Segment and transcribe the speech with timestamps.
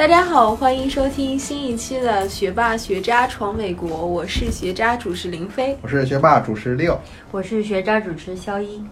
[0.00, 6.98] 大家好，欢迎收听新一期的《学霸学渣闯美国》，我是学渣主持林飞，我是学霸主持六，
[7.30, 8.82] 我是学渣主持肖一。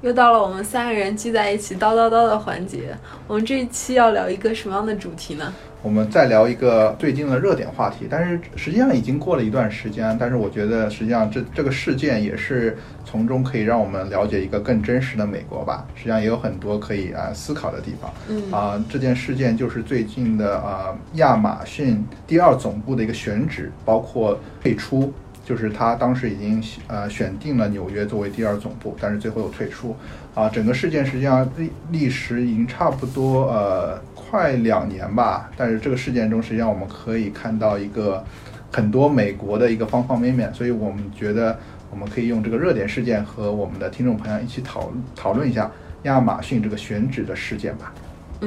[0.00, 2.98] 又到了我们三个人聚在一起叨叨叨的环节。
[3.28, 5.54] 我们这一期要聊一个什么样的主题呢？
[5.84, 15.86] 我们再聊一个最近的热点话题，但是实际上已经过了一段时间，但是我觉得实际上这这个事件也是从中可以让我们了解一个更真实的美国吧。
[15.94, 18.10] 实际上也有很多可以啊思考的地方。
[18.30, 25.12] 嗯啊，这件事件就是最近的啊亚马逊第二总部的一个选址，包括退出。
[25.46, 29.94] 就是他当时已经呃选定了纽约作为第二总部，但是最后又退出。
[30.34, 34.00] 啊，整个事件实际上历历时已经差不多呃
[34.34, 35.48] 快两年吧。
[35.56, 38.24] 但是这个事件中，实际上我们可以看到一个
[38.72, 40.52] 很多美国的一个方方面面。
[40.52, 41.56] 所以我们觉得
[41.88, 45.70] 我们可以用这个热点事件和我们的听众朋友一起讨讨论一下
[46.02, 47.94] 亚马逊这个选址的事件吧。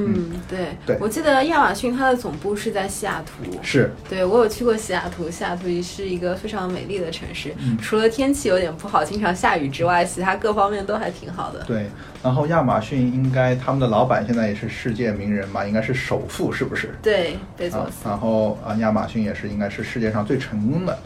[0.06, 11.64] 嗯，对，对我记得亚马逊它的总部是在西雅图，是对我有去过西雅图，西雅图是一个非常美丽的城市，嗯除了天气有点不好，经常下雨之外，其他各方面都还挺好的。
[11.64, 11.86] 对。
[12.20, 16.92] 然后亚马逊应该他们的老板现在也是世界名人吧，应该是首富，是不是？
[17.00, 18.08] 对，贝佐啊，斯。
[18.08, 20.98] 然后啊，亚马逊也是应该是世界上最成功的。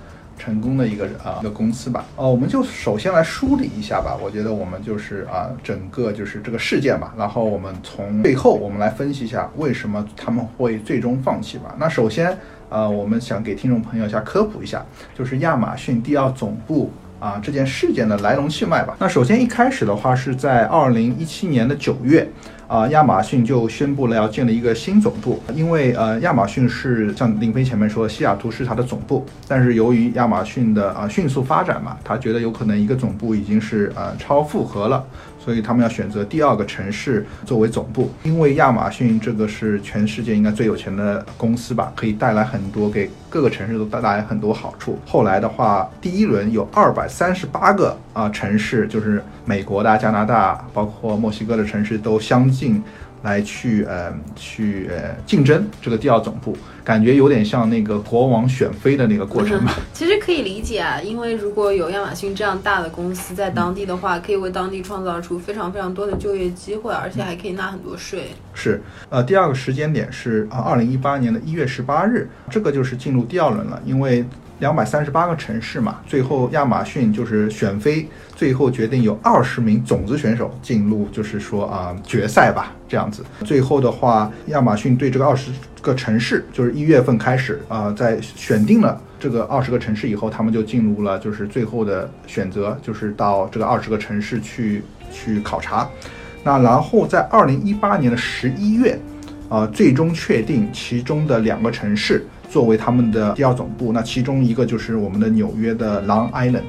[0.43, 4.19] 成功的一个啊一个公司吧，哦，我们就首先来梳理一下吧。
[4.21, 11.73] 我觉得我们就是啊整个就是这个事件吧，然后我们从背后我们来分析一下为什么他们会最终放弃吧。
[11.79, 12.37] 那首先
[12.71, 14.85] 呃，我们想给听众朋友一下科普一下，
[15.17, 16.91] 就是亚马逊第二总部
[17.23, 18.97] 啊这件事件的来龙去脉吧。
[18.99, 22.29] 那首先一开始的话是在二零一七年的九月。
[22.69, 35.05] 啊，亚马逊就宣布了要建立一个新总部，因为呃，亚马逊是像林飞前面说，西雅图是它的总部，但是由于亚马逊的啊迅速发展嘛，他觉得有可能一个总部已经是呃超负荷了，
[35.45, 44.99] 所以他们要选择第二个城市作为总部，因为亚马逊这个是全世界应该最有钱的公司吧，可以带来很多给各个城市都带来很多好处。
[45.07, 52.81] 后来的话，第一轮有二百三十八个啊城市，就是美国的、加拿大，包括墨西哥的城市都相继。
[53.23, 59.75] 进来去呃去呃竞争这个第二总部，感觉有点像那个国王选妃的那个过程吧。
[59.95, 68.31] 其实可以理解啊，因为如果有亚马逊这样大的公司在当地的话，可以为当地创造出非常非常多的就业机会，而且还可以纳很多税。
[68.55, 74.25] 是，呃，第二个时间点是啊，二零一八年的一月十八日，这个就是进入第二轮了，因为。
[74.63, 83.25] 两百三十八个城市嘛，最后亚马逊就是选飞，最后决定有二十名种子选手进入，就是说啊决赛吧，这样子。
[83.45, 85.51] 最后的话，亚马逊对这个二十
[85.81, 95.89] 个城市，就是一月份开始啊，在选定了这个二十个城市以后，他们就进入了就是最后的选择，就是到这个二十个城市去去考察。
[96.45, 98.97] 那然后在二零一八年的十一月，
[99.49, 102.25] 啊，最终确定其中的两个城市。
[102.53, 106.65] 作为他们的第二总部，那其中一个就是我们的纽约的 Long Island，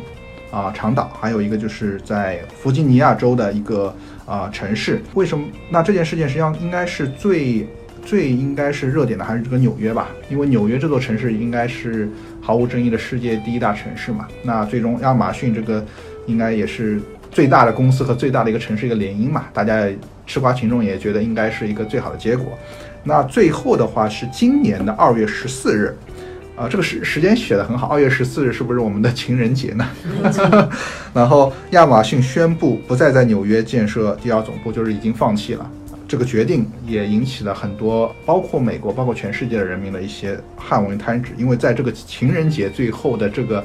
[0.49, 3.93] 啊长岛，还有一个就是在弗吉尼亚州的一个
[4.25, 5.01] 啊城市。
[5.13, 5.45] 为什么？
[5.69, 7.67] 那这件事情实际上应该是最
[8.05, 10.07] 最应该是热点的，还是这个纽约吧？
[10.29, 12.07] 因为纽约这座城市应该是
[12.39, 14.25] 毫无争议的世界第一大城市嘛。
[14.41, 15.83] 那最终亚马逊这个
[16.27, 19.85] 应该也是最大的公司和最大的一个城市一个联姻嘛，大家
[20.25, 22.57] 吃瓜群众也觉得应该是一个最好的结果。
[23.03, 25.95] 那最后的话是今年的二月十四日，
[26.55, 27.87] 啊，这个时时间写的很好。
[27.87, 29.87] 二月十四日是不是我们的情人节呢？
[31.13, 35.69] 然后亚马逊宣布不再在纽约建设第二总部，就是已经放弃了。
[36.07, 43.63] 这个决定也引起了很多，包括美国，包括全世界的人民的一些汗为贪止，因为在这个情人节最后的这个。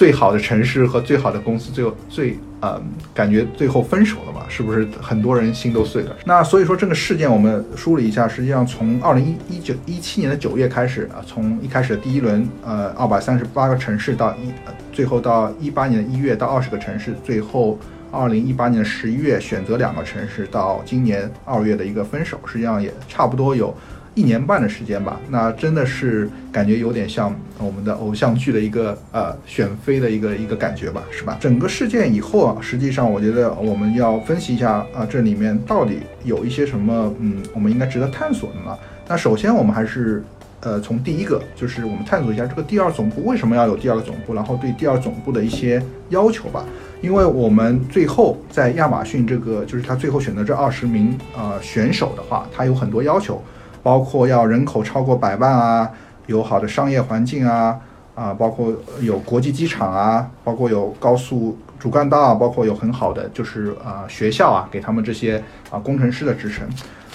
[0.00, 2.80] 最好的城市和最好的公司，最后最呃，
[3.12, 4.40] 感觉最后分手了嘛？
[4.48, 6.16] 是不是很多人心都碎了？
[6.24, 14.50] 那所以说这个事件我们梳理一下，实际上从二零一一九一七年的九月开始啊，从一开始的第一轮呃二百三十八个城市到一，
[14.90, 17.78] 最后到一八年的一月到二十个城市，最后
[18.10, 23.76] 二零一八年的十一月选择两个城市，到今年二月的一个分手，实际上也差不多有。
[24.20, 31.38] 一年半的时间吧，那真的是感觉有点像我们的偶像剧的一个呃选妃的一个一个感觉吧，是吧？
[31.40, 38.76] 整个事件以后啊，实际上我觉得我们要分析一下啊，这里面到底有一些什么嗯，我们应该值得探索的呢？
[39.08, 40.22] 那首先我们还是
[40.60, 46.62] 呃从第一个就是我们探索一下这个第二总部为什么要有第二个总部，然后对第二总部的一些要求吧。
[47.00, 53.42] 因为我们最后在亚马逊这个就是他最后选择这二十名呃选手的话，他有很多要求。
[53.82, 55.90] 包括要人口超过百万啊，
[56.26, 57.78] 有好的商业环境啊，
[58.14, 66.68] 啊，包括有国际机场啊，包括有高速主干道啊，包括有很好的就是啊学校啊，给他们这些啊工程师的支撑。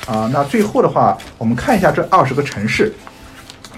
[0.07, 2.91] 啊、那最后的话，我们看一下这二十个城市，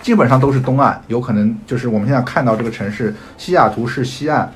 [0.02, 4.52] 基本上都是东岸，有可能就是我们现在看到这个城市，西雅图是西岸。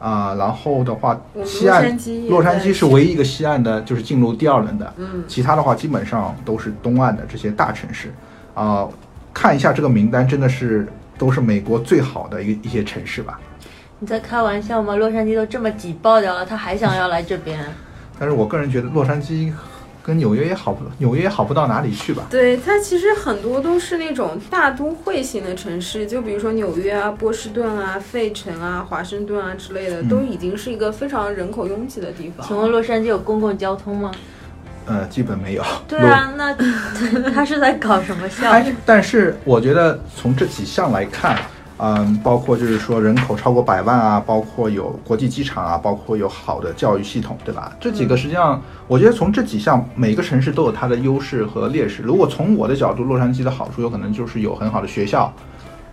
[0.00, 4.92] 啊、然后的话西岸洛杉矶洛杉矶是唯一一个西岸的，就是进入第二轮的。
[4.96, 8.10] 嗯，其他的话基本上都是东岸的这些大城市
[8.54, 8.88] 啊、
[9.32, 10.88] 看一下这个名单，真的是
[11.18, 13.38] 都是美国最好的一一些城市吧。
[13.98, 14.96] 你在开玩笑吗？
[14.96, 17.62] 洛杉矶都这么挤爆掉了，他还想要来这边？
[18.18, 19.52] 但是我个人觉得洛杉矶
[20.10, 22.24] 跟纽约也好不，纽约也好不到哪里去吧。
[22.28, 32.44] 对，它其实很多都是那种大都会型的城市，就比如说纽约啊、波士顿啊、费城啊、华盛顿啊之类的，嗯都已经是一个非常人口拥挤的地方。
[32.44, 34.10] 请问洛杉矶有公共交通吗？
[34.86, 35.62] 呃，基本没有。
[35.86, 36.52] 对啊，那
[37.32, 41.38] 他是在搞什么项目，但是我觉得从这几项来看，
[41.82, 47.74] 嗯，包括就是说人口超过百万啊，包括有国际机场啊，包括有好的教育系统，对吧？
[47.80, 52.02] 这几个实际上，我觉得从这几项每个城市都有它的优势和劣势。
[52.02, 55.32] 如果从我的角度，洛杉矶的好处有可能就是有很好的学校，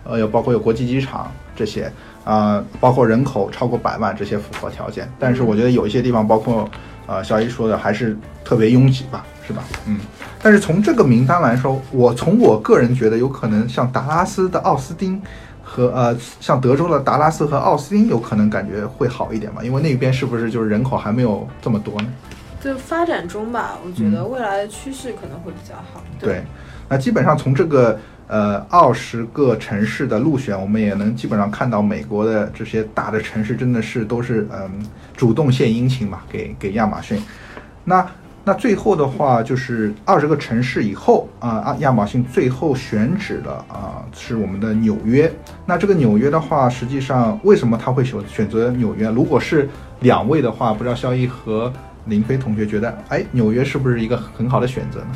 [0.04, 1.90] 呃，有包括有国际机场这些，
[2.22, 5.10] 啊、包括人口超过百万这些符合条件。
[5.18, 6.68] 但是我觉得有一些地方，包括
[7.06, 8.14] 呃小一说的，还是
[8.44, 9.64] 特别拥挤吧，是吧？
[9.86, 9.98] 嗯。
[10.40, 15.20] 但是从这个名单来说，我从我个人觉得，有可能像达拉斯的奥斯汀
[15.68, 19.62] 和呃，像德州的达拉斯和奥斯汀，有可能感觉会好一点嘛？
[19.62, 22.08] 因为那边是不是就是人口还没有这么多呢？
[22.58, 26.02] 就发展中吧，我觉得未来的趋势可能会比较好。
[26.04, 26.42] 嗯对，
[26.88, 34.70] 那基本上从这个呃二十个城市的入选，我们也能基本上看到美国的这些大的城市真的是都是嗯
[35.16, 37.22] 主动献殷勤嘛，给给亚马逊。
[37.84, 38.04] 那
[38.48, 45.30] 那最后的话就是二十个城市以后啊，亚马逊最后选址了啊是我们的纽约。
[45.66, 49.10] 那这个纽约的话，实际上为什么他会选选择纽约？
[49.10, 49.68] 如果是
[50.00, 51.70] 两位的话，不知道肖一和
[52.06, 55.08] 林飞同学觉得，哎，纽约是不是一个很好的选择呢？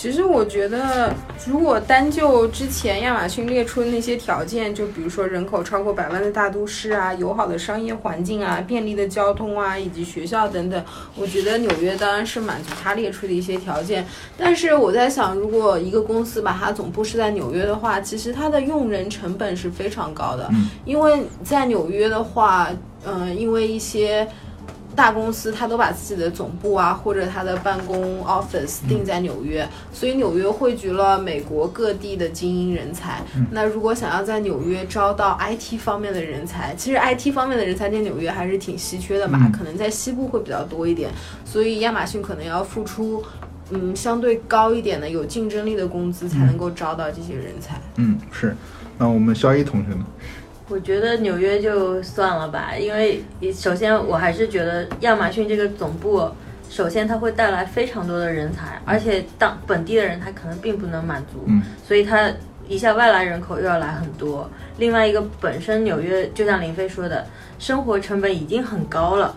[0.00, 1.12] 其实我觉得，
[1.44, 10.80] 如果单就之前亚马逊列出的那些条件，就比如说人口超过百万的大都市啊，友好的商业环境啊，便利的交通啊，以及学校等等，
[11.16, 14.06] 我觉得纽约当然是满足他列出的一些条件。
[14.36, 20.48] 但是我在想，如果一个公司把它总部是在纽约的话，其实它的用人成本是非常高的，
[20.84, 22.70] 因为在纽约的话，
[23.04, 24.28] 嗯、因为一些。
[24.98, 33.22] 大公司它都把自己的总部啊，或者它的办公 office 定在纽约，所以纽约汇聚了美国各地的精英人才。
[33.52, 39.38] 那如果想要在纽约招到 IT 方面的人才，其实 IT 方面的人才在纽约还是挺稀缺的吧？
[39.40, 41.08] 嗯可能在西部会比较多一点，
[41.44, 43.22] 所以亚马逊可能要付出。
[43.70, 47.78] 嗯，相对高一点的、有竞争力的工资，才能够招到这些人才。
[47.96, 48.56] 嗯，是。
[48.96, 50.04] 那我们肖一同学呢？
[50.68, 53.22] 我觉得纽约就算了吧，因为
[53.54, 56.30] 首先我还是觉得亚马逊这个总部，
[56.68, 62.30] 首先它会带来非常多的人才，而且当本地的人他可能并不能满足，嗯所以它
[62.68, 64.50] 一下外来人口又要来很多。
[64.76, 67.26] 另外一个，本身纽约就像林飞说的，
[67.58, 69.34] 生活成本已经很高了。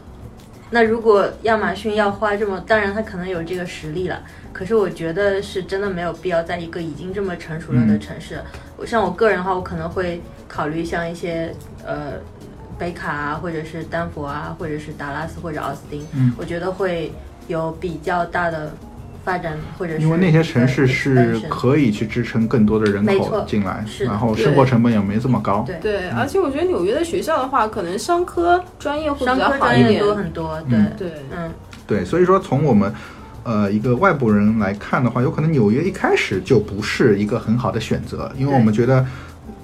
[0.70, 4.22] 那如果亚马逊要花这么，当然他可能有这个实力了，
[4.52, 8.40] 可是我觉得是真的没有必要在一个已经这么成熟了的城市。
[8.78, 11.56] 我像我个人的话，我可能会考虑像一些
[11.86, 12.16] 呃
[12.78, 16.34] 北卡啊，或者是丹佛啊，或者是达拉斯或者奥斯汀，嗯。
[16.38, 17.10] 我觉得会
[17.48, 18.74] 有比较大的
[19.24, 25.64] 发展，或者是因为那些城市是可以去支撑更多的人口进来，是然后生活成本也没这么高。
[25.66, 25.78] 对。
[25.80, 30.04] 对，而且我觉得纽约的学校的话，可能商科专业会比商较科专业好一点。
[30.04, 30.92] 多很多，对，嗯。
[30.98, 31.52] 对，嗯，
[31.88, 32.94] 对，所以说从我们
[33.44, 39.06] 呃一个外部人来看的话，有可能纽约一开始就不是一个很好的选择，因为我们觉得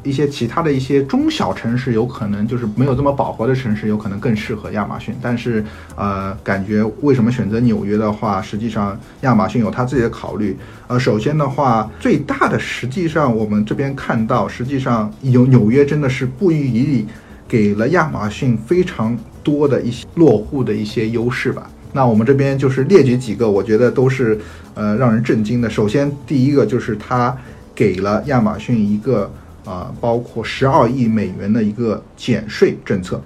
[0.07, 5.13] 一些其他的一些中小城市有可能就是没有这么饱和的城市，有可能更适合亚马逊。
[5.21, 5.63] 但是
[5.95, 10.57] 呃，感觉为什么选择纽约的话，实际上亚马逊有他自己的考虑。
[10.87, 17.07] 呃，首先的话，最大的实际上我们这边看到，实际上有纽约真的是不遗余力
[17.45, 21.69] 给了亚马逊非常多的一些落户的一些优势吧。
[21.93, 24.39] 那我们这边就是列举几个，我觉得都是
[24.75, 25.69] 呃让人震惊的。
[25.69, 27.35] 首先，第一个就是它
[27.73, 29.31] 给了亚马逊一个
[29.67, 33.21] 啊包括十二亿美元的一个减税政策，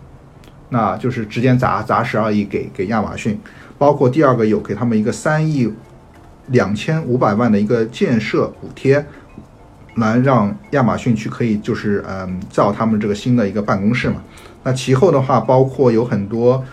[0.69, 3.39] 那就是直接砸砸十二亿给给亚马逊。
[3.77, 5.71] 包括第二个有给他们一个三亿
[6.47, 9.05] 两千五百万的一个建设补贴，
[9.95, 14.21] 来让亚马逊去可以就是嗯造他们这个新的一个办公室嘛。
[14.63, 16.63] 那其后的话，包括有很多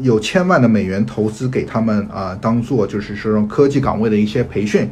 [0.00, 4.90] 有千万的美元投资给他们啊、当做就是说科技岗位的一些培训，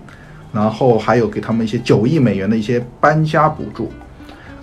[0.53, 3.91] 然后还有给他们一些九亿美元的一些搬家补助，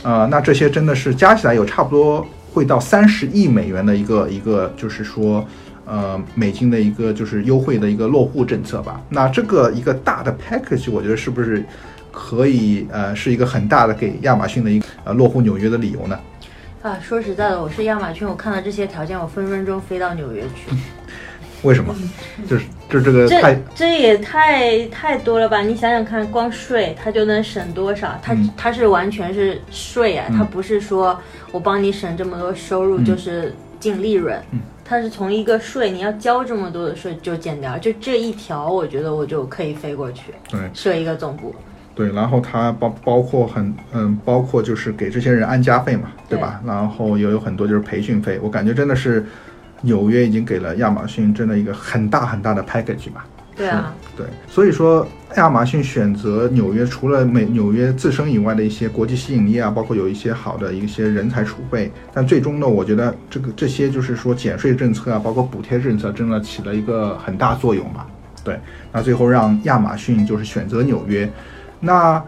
[0.06, 5.44] 呃，那这些真的是加起来有差不多会到三十亿美元的一个一个就是说
[5.88, 9.02] 呃美金的一个就是优惠的一个落户政策吧。
[9.10, 11.66] 那这个一个大的 package，我觉得是不是
[12.12, 16.20] 可以呃是一个很大的给亚马逊的一个呃落户纽约的理由呢？
[16.84, 20.76] 啊，说实在的，我是亚马逊，我看到这些条件，我分分钟飞到纽约去。
[21.68, 21.96] 为什么？
[22.48, 25.62] 就是就这个这太这也太太多了吧？
[25.62, 28.20] 你想想看，光税它就能省多少？
[28.22, 31.20] 它、嗯它是完全是税啊，嗯它不是说
[31.51, 34.39] 我帮你省这么多收入嗯就是净利润。
[34.51, 41.56] 嗯它是从一个税，你要交这么多的税就减掉，就这一条，我觉得我就可以飞过去对设一个总部。
[41.96, 46.62] 对，然后它包包括很嗯，包括就是给这些人安家费嘛，对吧？
[46.63, 49.25] 然后也有很多就是培训费，我感觉真的是
[49.82, 53.25] 纽约已经给了亚马逊真的一个很大很大的 package 吧。
[53.55, 68.05] 对啊，对，所以说亚马逊选择纽约，除了美纽约自身以外的一些国际吸引力啊，包括有一些好的一些人才储备，但最终呢，我觉得这个这些就是说减税政策啊，包括补贴政策，真的起了一个很大作用吧。
[68.44, 68.60] 对，
[68.91, 71.32] 那最后让亚马逊就是选择纽约。
[71.79, 72.22] 那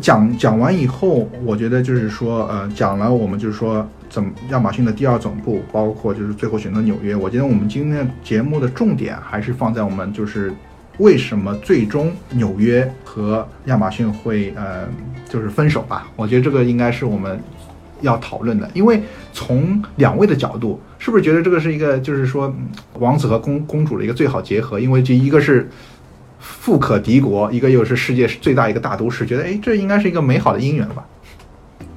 [0.00, 7.14] 讲讲完以后，我觉得就是说，呃，讲了我们就是说怎么亚马逊的第二总部，包括就是最后选择纽约。
[7.14, 10.52] 我觉得我们今天的节目的重点还是放在我们就是
[10.98, 14.88] 为什么最终纽约和亚马逊会呃
[15.28, 16.08] 就是分手吧？
[16.16, 17.38] 我觉得这个应该是我们
[18.00, 22.54] 要讨论的，因为从两位的角度，是不是觉得这个是一个就是说
[22.98, 24.78] 王子和公公主的一个最好结合？
[24.78, 25.68] 因为这一个是
[26.38, 31.04] 富可敌国，一个又是世界最大一个大都市，觉得哎，这应该是一个美好的姻缘吧？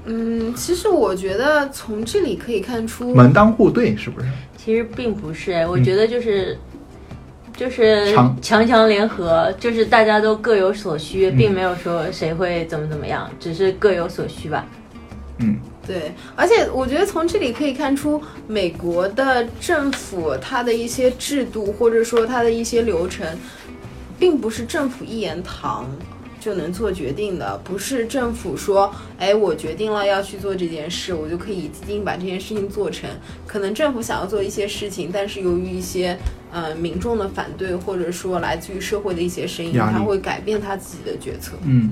[0.10, 4.28] 嗯，其实我觉得从这里可以看出，门当户对，是不是？
[4.58, 6.58] 其实并不是，哎，我觉得就是。
[7.58, 14.66] 就是强强强联合，就是大家都各有所需，嗯并没有说谁会怎么怎么样，只是各有所需吧。
[15.40, 23.28] 嗯，对，而且我觉得从这里可以看出，美国的政府它的一些制度，或者说它的一些流程，
[24.18, 25.86] 并不是政府一言堂
[26.50, 33.08] 就能做决定的，不是政府说，哎，我决定了要去做这件事，我就可以一定把这件事情做成。
[33.46, 36.18] 可能政府想要做一些事情，但是由于一些
[36.52, 41.56] 呃民众的反对，或者说来自于社会的一些声音，他会改变他自己的决策。
[41.66, 41.92] 嗯，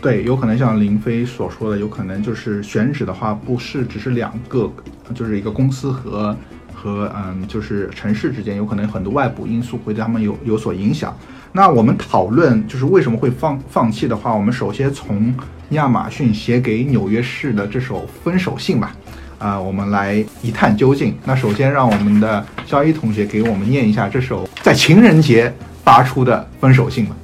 [0.00, 4.70] 对，有可能像林飞所说的，有可能就是选址的话，不是只是两个，
[5.12, 6.36] 就是一个公司和
[6.72, 11.18] 和嗯，就是城市之间，有可能很多外部因素会对他们有有所影响。
[11.52, 15.34] 那我们讨论就是为什么会放放弃的话，我们首先从
[15.70, 18.92] 亚马逊写给纽约市的这首分手信吧，
[19.38, 21.16] 啊、我们来一探究竟。
[21.24, 25.52] 那首先让我们的肖一同学给我们念一下这首在情人节
[25.84, 27.16] 发出的分手信吧。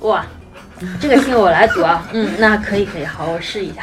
[0.00, 0.24] 哇，
[0.98, 3.82] 这个信我来读啊，嗯，那可以可以，好，我试一下。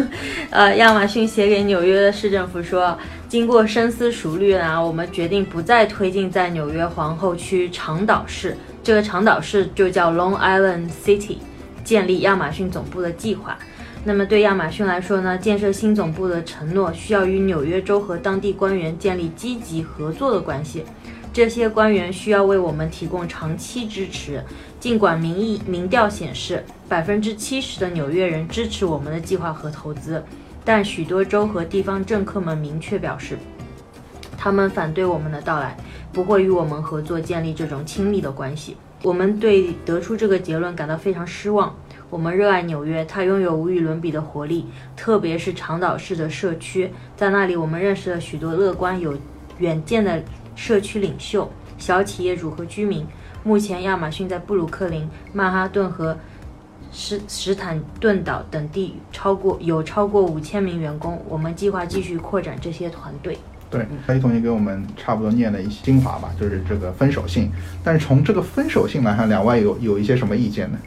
[0.50, 2.96] 呃，亚马逊写给纽约市政府说，
[3.28, 11.38] 经过深思熟虑呢，我们决定不再推进在纽约皇后区长岛市，这个长岛市就叫 Long Island City，
[11.82, 13.58] 建立亚马逊总部的计划。
[14.04, 20.84] 那么对亚马逊来说呢，建设新总部的承诺需要与纽约州和当地官员建立积极合作的关系。
[21.32, 24.42] 这些官员需要为我们提供长期支持。
[24.78, 30.22] 尽管民意民调显示百分之七十的纽约人支持我们的计划和投资，
[30.66, 33.38] 但许多州和地方政客们明确表示，
[34.36, 35.76] 他们反对我们的到来，
[36.12, 38.76] 不会与我们合作建立这种亲密的关系。
[39.04, 41.72] 我们对得出这个结论感到非常失望。
[42.10, 49.16] 我们热爱纽约，它拥有无与伦比的活力，特别是长岛市的社区，在那里我们认识了许多乐观有
[49.58, 50.20] 远见的
[50.56, 53.06] 社区领袖、小企业主和居民。
[53.44, 56.16] 目前，亚马逊在布鲁克林、曼哈顿和
[56.92, 61.20] 史史坦顿岛等地超过有超过五千名员工。
[61.28, 63.38] 我们计划继续扩展这些团队。
[63.68, 67.50] 对，肖一同学给我们差不多念了一些精华吧，就是这个分手信。
[67.82, 70.78] 但是从这个分手信来看，两位有有一些什么意见呢？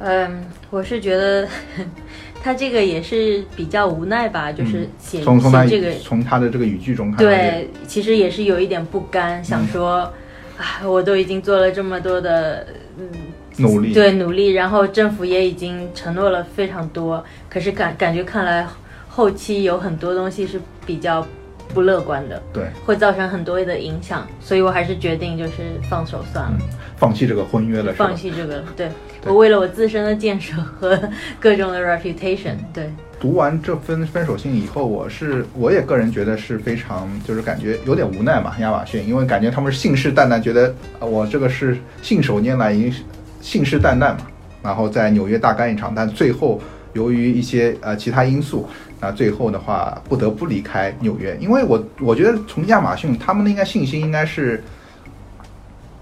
[0.00, 1.48] 嗯，我是觉得
[2.42, 10.12] 他这个也是比较无奈吧，就是写、从从他这个从他的这个语句中看，对，其实也是有一点不甘，想说，
[10.58, 12.66] 啊，我都已经做了这么多的，
[12.98, 13.08] 嗯，
[13.56, 18.66] 努力，对努力，然后政府也已经承诺了非常多，可是感感觉看来
[19.08, 21.26] 后期有很多东西是比较
[21.72, 26.58] 不乐观的，对，会造成很多的影响，所以我还是决定就是放手算了，
[26.96, 28.64] 放弃这个婚约了，是吧放弃这个了。
[28.76, 28.88] 对。
[28.88, 29.32] 对。
[29.32, 31.00] 我为了我自身的建设和
[31.40, 43.02] 各种的 reputation，对，读完这分分手信以后，我是我也个人觉得是非常就是感觉有点无奈嘛，亚马逊，因为感觉他们是信誓旦旦，觉得啊我这个是信手拈来，已经是
[43.44, 44.26] 信誓旦旦嘛，
[44.62, 46.58] 然后在纽约大干一场，但最后
[46.94, 48.66] 由于一些呃其他因素，
[48.98, 51.36] 那最后的话不得不离开纽约。
[51.38, 54.64] 因为我我觉得从亚马逊他们的应该信心应该是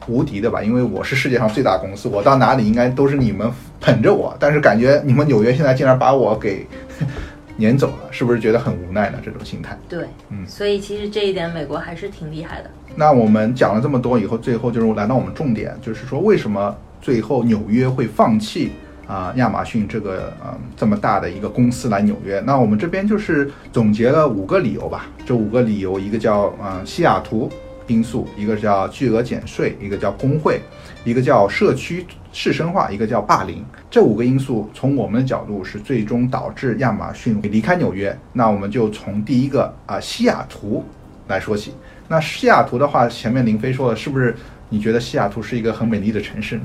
[0.07, 4.37] 无敌的吧，因为我是世界上最大公司，我到哪里应该都是你们捧着我。
[4.39, 6.65] 但是感觉你们纽约现在竟然把我给
[7.59, 9.19] 撵走了，是不是觉得很无奈呢？
[9.25, 9.77] 这种心态。
[9.89, 12.71] 对，嗯所以其实这一点美国还是挺厉害的。
[12.95, 18.73] 那我们讲了这么多以后，最后就是来到我们重点，就是说为什么最后纽约会放弃
[19.09, 22.41] 啊、亚马逊这个嗯、这么大的一个公司来纽约？
[22.47, 25.07] 那我们这边就是总结了五个理由吧。
[25.27, 27.51] 这五个理由，一个叫嗯、西雅图
[27.89, 30.63] 因素，一个叫巨额减税，一个叫工会，
[31.05, 33.63] 一个叫社区市生化，一个叫霸凌。
[33.91, 38.17] 这五个因素从我们的角度是最终导致亚马逊离开纽约。
[38.33, 40.83] 那我们就从第一个啊、西雅图
[41.29, 41.75] 来说起。
[42.09, 44.35] 那西雅图的话，前面林飞说了，是不是
[44.73, 46.63] 你觉得西雅图是一个很美丽的城市呢？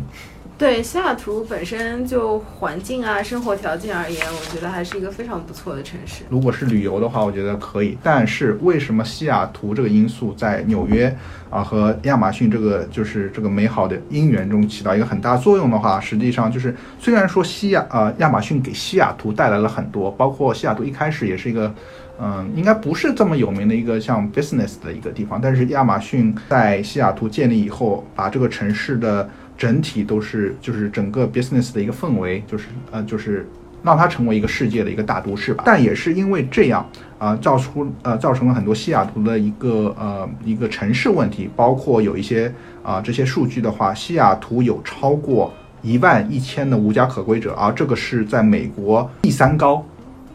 [0.57, 6.23] 对西雅图本身就环境啊、生活条件而言，我觉得还是一个非常不错的城市。
[6.29, 7.95] 如果是旅游的话，我觉得可以。
[8.01, 11.15] 但是为什么西雅图这个因素在纽约
[11.51, 21.71] 啊和亚马逊这个就是这个美好的姻缘中起到一个很大作用的话，实际上就是虽然说西雅呃亚马逊给西雅图带来了很多，包括西雅图一开始也是一个。
[22.19, 33.47] 嗯，应该不是这么有名的一个像 business 的一个地方，但是亚马逊在西雅图建立以后，把这个城市的整体都是就是整个 business 的一个氛围，就是呃就是
[33.83, 35.63] 让它成为一个世界的一个大都市吧。
[35.65, 36.83] 但也是因为这样
[37.19, 42.51] 啊、造出呃造成了很多西雅图的一个呃一个城市问题，包括有一些
[42.83, 49.85] 啊、这些数据的话，西雅图有超过一万一千的无家可归者，而这个是在美国第三高。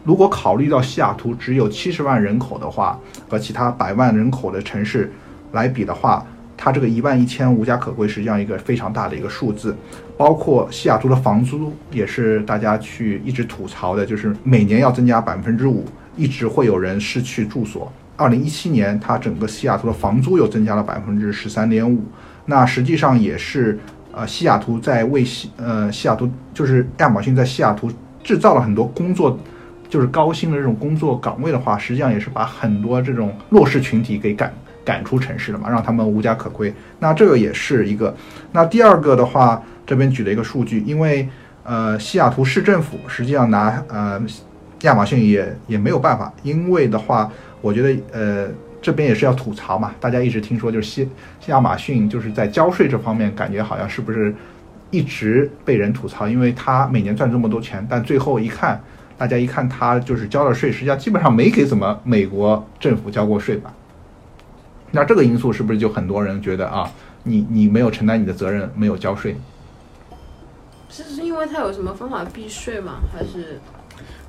[0.03, 5.11] 如果考虑到西雅图只有七十万人口的话，和其他百万人口的城市
[5.53, 6.25] 来比的话，
[6.57, 9.75] 它这个一万一千无家可归实际上一个非常大的一个数字。
[10.17, 15.85] 包括西雅图的房租也是大家去一直吐槽的，就是每年要增加百分之五，
[16.17, 17.91] 一直会有人失去住所。
[18.17, 22.03] 二零一七年，它整个西雅图的房租又增加了百分之十三点五，
[22.45, 23.79] 那实际上也是
[24.11, 27.89] 呃西雅图在为西呃西雅图就是亚马逊在西雅图
[28.21, 29.39] 制造了很多工作。
[29.93, 34.51] 就是高薪的这种工作岗位的话，实际上也是把很多这种弱势群体给赶
[34.83, 36.73] 赶出城市了嘛，让他们无家可归。
[36.97, 38.11] 那这个也是一个。
[38.53, 41.29] 那第二个的话，这边举了一个数据，因为
[41.63, 44.19] 呃西雅图市政府实际上拿呃
[44.81, 48.47] 亚马逊也也没有办法，因为的话，我觉得呃
[48.81, 51.07] 这边也是要吐槽嘛，大家一直听说就是西
[51.49, 54.33] 亚马逊就是在交税这方面感觉好像是不是
[54.89, 58.81] 一直被人吐槽，因为他每年赚这么多钱，但最后一看。
[59.23, 63.73] 大家一看他就是交了税，实际上基本上没给怎么美国政府交过税吧？
[64.91, 66.91] 那这个因素是不是就很多人觉得啊，
[67.23, 69.37] 你你没有承担你的责任，没有交税？
[70.89, 72.95] 这是因为他有什么方法避税吗？
[73.13, 73.61] 还是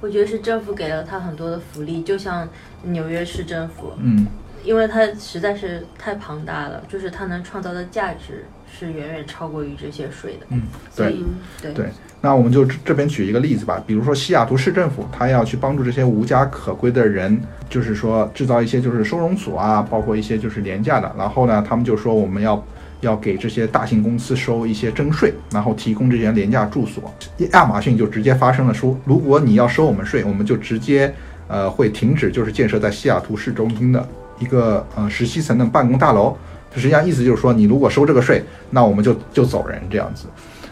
[0.00, 2.48] 我觉得是政府给了他很多的福利，就像
[2.85, 4.28] 纽约市政府，嗯，
[4.62, 10.46] 因为它实在是太庞大了，就是它能创造的价值是远远超过于这些税的。
[10.50, 10.62] 嗯，
[10.94, 11.24] 对所以
[11.61, 11.90] 对对
[12.24, 22.64] 那我们就这边举一个例子吧，比如说西雅图市政府，它要去帮助这些无家可归的人，就是说制造一些就是收容所啊，包括一些就是廉价的，然后呢，他们就说我们要
[23.02, 27.12] 要给这些大型公司收一些征税，然后提供这些廉价住所。
[27.52, 31.14] 亚马逊就直接发声了，说如果你要收我们税，我们就直接
[31.46, 34.08] 呃会停止就是建设在西雅图市中心的
[34.38, 36.34] 一个呃十七层的办公大楼。
[36.74, 40.24] 实际上意思就是说，你如果收这个税，那我们就就走人这样子。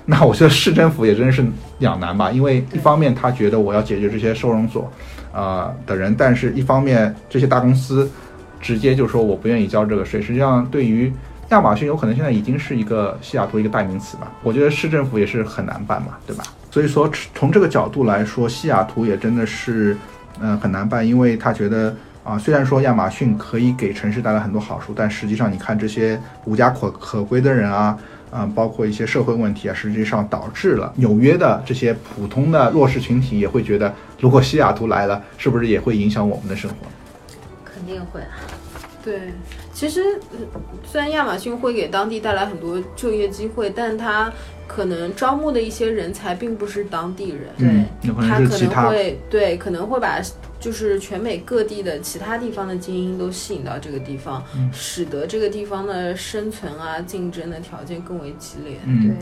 [0.06, 1.44] 那我觉得市政府也真是
[1.78, 4.92] 两难吧，因为一方面他觉得我要解决这些收容所，
[5.32, 8.10] 呃的人，但是一方面这些大公司
[8.60, 10.20] 直接就说我不愿意交这个税。
[10.20, 11.12] 实际上，对于
[11.50, 14.32] 亚马逊有可能现在已经是一个西雅图一个代名词吧。
[14.42, 16.44] 我觉得市政府也是很难办嘛，对吧？
[16.70, 19.96] 所以说从这个角度来说，西雅图也真的是
[20.40, 21.94] 嗯、呃很难办，因为他觉得。
[22.24, 27.98] 啊，虽然说亚马逊可以给城市带来很多好处，但实际上你看这些无家可可归的人啊，
[28.32, 36.76] 啊、包括一些社会问题啊，实际上导致了纽约的这些普通的弱势群体也会觉得，如果西雅图来了，是不是也会影响我们的生活？
[37.62, 38.32] 肯定会啊。
[39.04, 39.32] 对，
[39.74, 44.32] 其实呃虽然亚马逊会给当地带来很多就业机会，但它
[44.66, 50.20] 可能招募的一些人才并不是当地人，嗯，有可他可能会对可能会把
[50.62, 58.77] 就是全美各地的其他地方的精英都吸引到这个地方，嗯使得这个地方的生存啊竞争的条件更为激烈。
[58.87, 59.16] 嗯，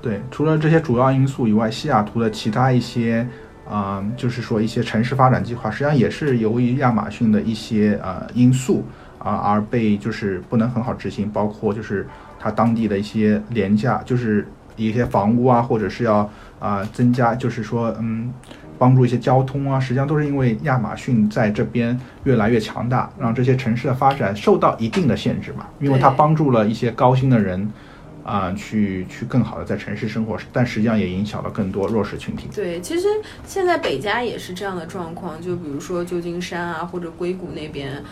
[0.00, 3.26] 对，除了这些主要因素以外，西雅图的其他一些，
[3.68, 8.84] 啊、就是说一些城市发展计划，实际上也是由于亚马逊的一些呃因素
[9.18, 12.06] 啊、而被就是不能很好执行，包括就是
[12.38, 16.30] 它当地的一些廉价，就是一些房屋啊，或者是要
[16.60, 18.30] 啊、增加，就是说嗯，
[18.84, 27.72] 帮助一些交通啊，实际上都是因为亚马逊在这边越来越强大，让这些城市的发展受到一定的限制嘛，因为它帮助了一些高薪的人。
[28.24, 32.48] 啊、去去更好的在城市生活，但实际上也影响了更多弱势群体。
[32.54, 33.06] 对，其实
[33.44, 38.02] 现在北加也是这样的状况，就比如说旧金山啊，或者硅谷那边，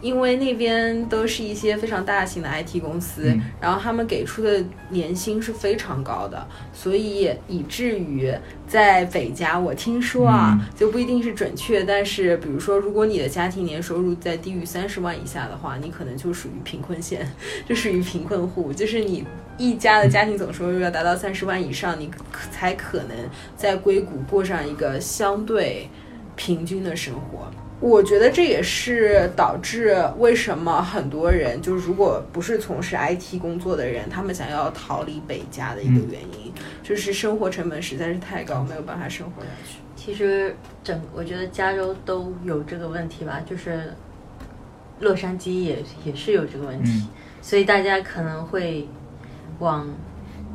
[0.00, 8.32] 因为那边都是一些非常大型的 IT 公司，嗯然后他们给出的年薪是非常高的，所以以至于
[8.66, 17.30] 在北加，我听说啊，嗯就不一定是准确，但是比如说，如果你的家庭年收入在低于三十万以下的话，你可能就属于贫困线，
[17.68, 19.24] 就属于贫困户，就是你
[19.56, 22.10] 一家的家庭总收入要达到三十万以上，你
[22.50, 23.16] 才可能
[23.56, 25.88] 在硅谷过上一个相对
[26.36, 27.50] 平均的生活。
[27.80, 39.78] 我觉得这也是导致为什么很多人就是如果不是从事 IT 工作的人，他们想要逃离北加的一个原因，就是生活成本实在是太高，没有办法生活下去。
[39.94, 43.92] 其实整我觉得加州都有这个问题吧，就是
[45.00, 47.08] 洛杉矶也也是有这个问题，嗯。
[47.40, 48.88] 所以大家可能会
[49.60, 49.88] 往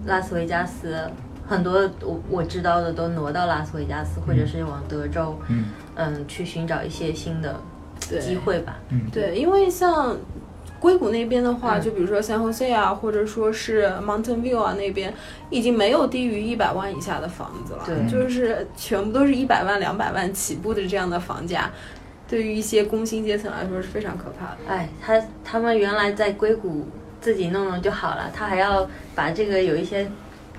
[0.06, 1.10] 拉斯维加斯，
[1.48, 5.66] 很多我我知道的都挪到拉斯维加斯，或者是往德州，嗯。
[5.96, 7.60] 嗯，去寻找一些新的
[8.20, 8.80] 机会吧。
[8.90, 10.18] 嗯，对，因为像
[10.80, 11.82] 硅谷那边的话，嗯。
[11.82, 15.14] 就比如说 San Jose 啊，或者说是 Mountain View 啊那边，
[15.52, 18.10] 已经没有低于一百万以下的房子了，对。
[18.10, 21.70] 就是全部都是一百万、两百万起步的这样的房价，
[22.28, 24.58] 对于一些工薪阶层来说是非常可怕的。
[24.68, 26.88] 哎，他他们原来在硅谷
[27.22, 30.10] 自己弄弄就好了，他还要把这个有一些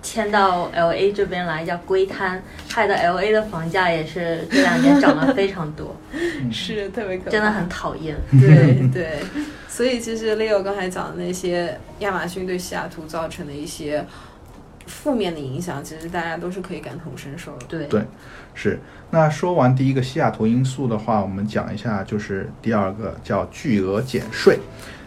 [0.04, 5.96] 迁到 L A 这边来，叫龟滩，害得 L A 的房价也是这两年涨了 非常多，
[6.52, 8.14] 是特别可怕，真的很讨厌。
[8.32, 9.18] 对 对，
[9.66, 14.04] 所以其实 Leo 刚才讲的那些亚马逊对西雅图造成的一些
[14.86, 17.64] 负面的影响，其实大家都是可以感同身受的。
[17.66, 18.02] 对对
[18.52, 18.78] 是。
[19.10, 24.58] 那说完第一个西雅图因素的话，我们讲一下就是第二个叫巨额减税。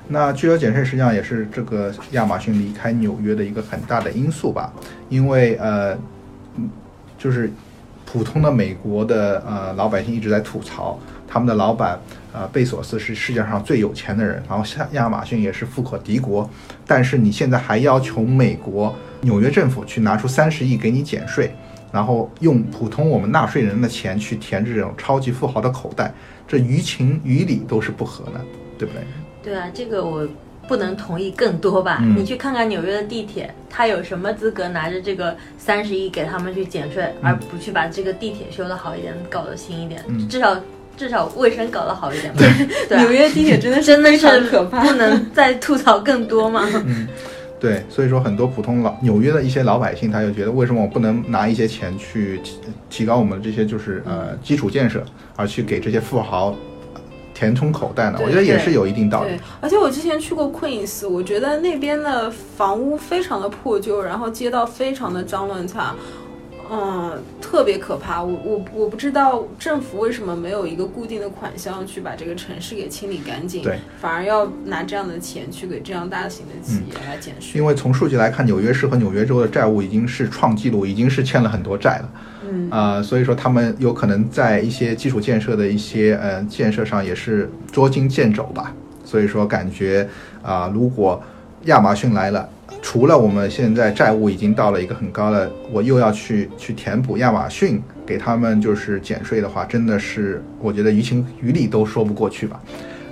[0.10, 4.72] 那巨额减税实际上也是这个亚马逊离开纽约的一个很大的因素吧，
[5.10, 5.98] 因为呃，
[7.18, 7.52] 就是
[8.06, 12.00] 普通的美国的呃老百姓一直在吐槽，他们的老板
[12.32, 16.50] 呃贝索斯是世界上最有钱的人，然后亚亚马逊也是富可敌国，
[16.86, 21.54] 但是你现在还要求美国纽约政府去拿出三十亿给你减税，
[21.92, 26.14] 然后用普通我们纳税人的钱去填这种超级富豪的口袋，
[26.48, 28.40] 这于情于理都是不合的，
[28.78, 29.04] 对不对？
[29.48, 30.28] 对啊，这个我
[30.68, 32.00] 不能同意更多吧？
[32.02, 40.04] 嗯你去看看纽约的地铁，他有什么资格拿着这个三十亿给他们去减税，而不去把这个地铁修得好一点，搞得新一点？
[40.10, 40.58] 嗯至少
[40.98, 42.44] 至少卫生搞得好一点吧？
[42.90, 46.68] 对啊纽约地铁真的是真的是可怕，不能 再吐槽更多吗？
[46.86, 47.08] 嗯
[47.60, 55.04] 对，所以说很多普通老纽约的一些老百姓，他就觉得为什么我不能拿一些钱去提提高我们这些就是呃基础建设，
[55.36, 56.56] 而去给这些富豪呃
[57.38, 58.18] 填充口袋呢？
[58.20, 65.94] 我觉得也是有一定道理对。，而且我之前去过 Queens，我觉得那边的房屋非常的破旧，然后街道非常的脏乱差，
[66.72, 68.24] 嗯，特别可怕。
[68.24, 77.60] 我我我不知道政府为什么没有一个固定的款项去把这个城市给清理干净，对，反而要拿这样的钱去给这样大型的企业来减税。
[77.60, 82.10] 因为从数据来看，纽约市和纽约州的债务已经是创纪录，已经是欠了很多债了。
[82.50, 88.74] 嗯，啊、所以说他们有可能在一些基础建设的一些呃建设上也是捉襟见肘吧。
[89.04, 90.08] 所以说感觉
[90.42, 91.22] 啊、如果
[91.66, 92.48] 亚马逊来了，
[92.82, 102.62] 除了我们现在债务已经到了一个很高的，我又要去去填补亚马逊给他们就是减税的话，真的是我觉得于情于理都说不过去吧。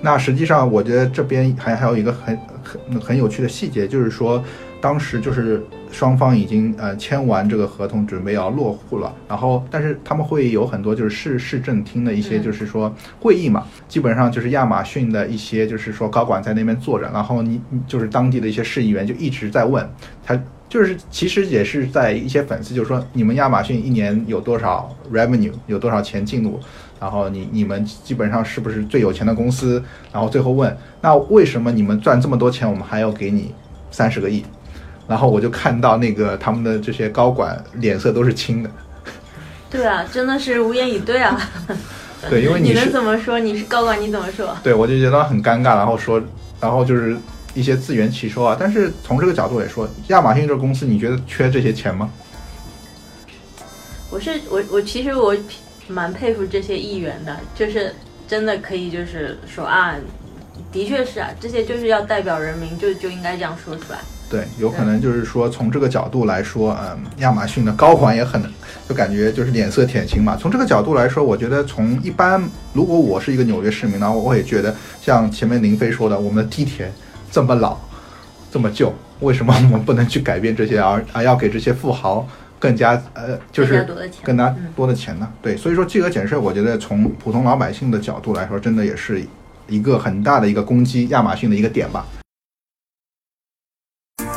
[0.02, 4.44] 那实际上，我觉得这边还还有一个很很很有趣的细节，就是说，
[4.80, 5.64] 当时就是
[5.96, 9.16] 双方已经呃签完这个合同，准备要落户了。
[9.30, 19.90] 然后，但是他们会有很多就是市市政厅的一些嗯就是说会议嘛，基本上就是亚马逊的一些就是说高管在那边坐着，然后你你就是当地的一些市议员就一直在问
[20.22, 20.38] 他。
[20.68, 26.60] 就是其实也是在一些粉丝就是说你们亚马逊一年有多少 revenue 有多少钱进入，
[27.00, 29.82] 然后你你们基本上是不是最有钱的公司？
[30.12, 33.54] 然后最后问，那为什么你们赚这么多钱，我们还要给你
[33.92, 34.44] 三十个亿？
[35.08, 38.70] 然后我就看到那个他们的这些高管脸色都是青的，
[39.70, 41.40] 对啊，真的是无言以对啊！
[42.30, 43.40] 对，因为你 能是怎么说？
[43.40, 44.58] 你是高管，你怎么说？
[44.64, 46.22] 对我就觉得很尴尬，然后说，
[46.60, 47.16] 然后就是
[47.54, 48.58] 一些自圆其说啊。
[48.60, 52.10] 但是从这个角度也说，亚马逊这个公司，你觉得缺这些钱吗？
[54.10, 55.36] 我是我我其实我
[55.88, 57.94] 蛮佩服这些议员的，就是
[58.28, 59.94] 真的可以就是说啊，
[60.72, 64.00] 的确是啊，这些就是要代表人民，就就应该这样说出来。
[64.28, 68.42] 对，有可能就是说从这个角度来说，嗯，亚马逊的高管也很，
[68.90, 70.36] 就感觉就是脸色铁青嘛。
[70.36, 76.92] 从这个角度来说，我觉得从一般，如果我是一个纽约市民呢，我也觉得像前面林飞说的，我们的地铁
[77.30, 77.78] 这么老，
[78.52, 85.30] 这么旧，为什么我们不能去改变这些，而而要给这些富豪更加呃，就是更加多的钱更加嗯多的钱呢？
[85.42, 89.24] 对，所以说巨额减税，我觉得从普通老百姓的角度来说，真的也是
[89.68, 92.04] 一个很大的一个攻击亚马逊的一个点吧。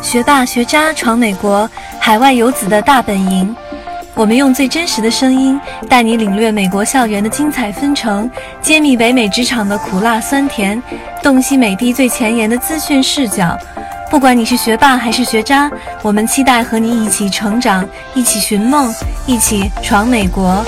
[0.01, 3.55] 学霸学渣闯美国，海外游子的大本营。
[4.15, 8.29] 我们用最真实的声音，带你领略美国校园的精彩纷呈，
[8.61, 10.81] 揭秘北美职场的苦辣酸甜，
[11.23, 13.57] 洞悉美的最前沿的资讯视角。
[14.11, 15.71] 不管你是学霸还是学渣，
[16.03, 18.93] 我们期待和你一起成长，一起寻梦，
[19.27, 20.65] 一起闯美国。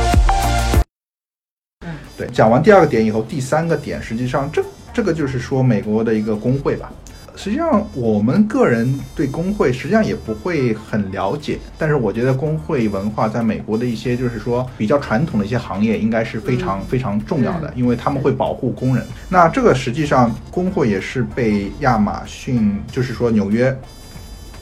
[2.17, 4.63] 对，讲完第二个点以后，第三个点实际上这
[4.93, 6.93] 这个就是说美国的一个工会吧。
[7.37, 19.05] 实际上，我们个人对工会实际上也不会很了解，但是我觉得工会文化在美国的一些就是说比较传统的一些行业，应该是非常非常重要的，因为他们会保护工人。
[19.29, 23.77] 那这个实际上工会也是被亚马逊，就是说纽约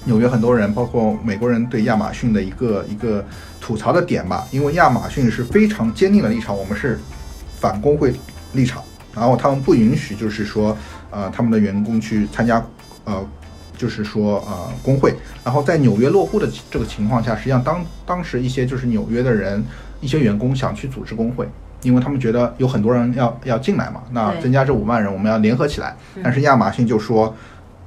[0.04, 3.24] 纽约很多人，包括美国人对亚马逊的一个一个
[3.60, 6.98] 吐槽的点吧，因为亚马逊是非常坚定的立场，我们是
[7.58, 8.14] 反工会
[8.52, 8.82] 立场，
[9.14, 10.76] 然后他们不允许就是说，
[11.10, 12.64] 呃，他们的员工去参加，
[13.04, 13.26] 呃，
[13.76, 19.64] 就是说呃工会，然后在纽约落户的这个情况下，实际上当当时一些就是纽约的人，
[20.00, 21.48] 一些员工想去组织工会。
[21.82, 25.94] 因为他们觉得有很多人要要进来嘛，那增加这五万人，我们要联合起来。
[26.24, 27.32] 但是亚马逊就说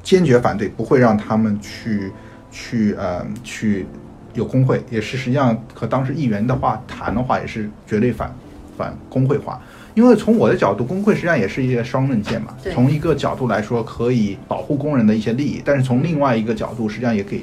[0.02, 2.10] 坚决反对，不会让他们去
[2.50, 3.86] 去呃去
[4.34, 8.34] 有工会，也是实际上和当时议员的话谈的话，也是绝对反
[8.78, 9.62] 反工会化。
[9.94, 12.56] 因为从我的角度，工会实际上也是一些双刃剑嘛。
[12.74, 17.42] 从一个角度来说，可以保护工人的一些利益，但是从另外一个角度，实际上也给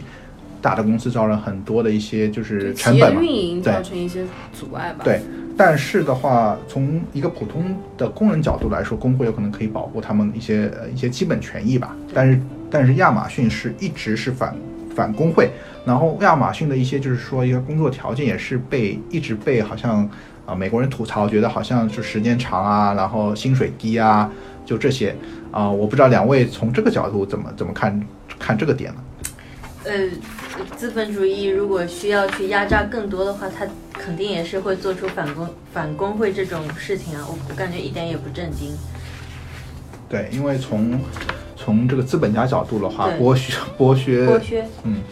[0.61, 3.21] 大的公司造成很多的一些就是成本嘛。
[3.21, 5.05] 运营对造成一些阻碍吧。
[5.05, 5.21] 对，
[5.57, 11.95] 但是的话，从一个普通的工人角度来说，工会有可能可以保护他们一些呃一些基本权益吧。
[12.13, 14.57] 但是但是亚马逊是一直是反
[14.97, 15.51] 反工会，
[15.85, 20.09] 然后亚马逊的一些就是说一个工作条件也是被一直被好像
[20.49, 24.31] 啊、美国人吐槽，觉得好像是时间长啊，然后薪水低啊，
[24.65, 25.15] 就这些
[25.53, 28.01] 啊、我不知道两位从这个角度怎么怎么看
[28.39, 29.01] 看这个点呢？
[29.85, 29.93] 呃，
[30.77, 37.25] 资本主义如果需要去压榨更多的话，它肯定也是会做出反工反工会这种事情啊。
[37.29, 38.77] 我我感觉一点也不震惊。
[40.09, 40.99] 对，因为从
[41.57, 45.03] 从这个资本家角度的话，剥削剥削剥削，嗯，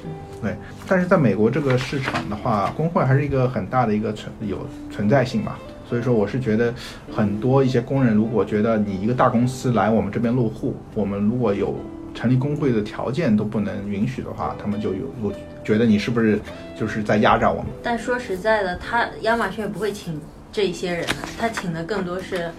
[0.43, 0.57] 对。
[0.89, 5.59] 但是在美国这个市场的话，工会还是一个很大的一个存有存在性吧。
[5.89, 6.75] 所以说，我是觉得
[7.15, 11.79] 很多一些工人，如果觉得你一个大公司来我们这边落户，我们如果有
[12.15, 15.33] 成立工会的条件都不能允许的话，他们就有有
[15.65, 16.41] 觉得你是不是
[16.79, 17.67] 就是在压榨我们？
[17.83, 20.21] 但说实在的，他亚马逊也不会请
[20.51, 21.07] 这一些人，
[21.39, 22.51] 他请的更多是